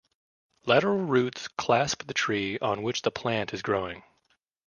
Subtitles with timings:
[0.65, 4.01] Lateral roots clasp the tree on which the plant is growing.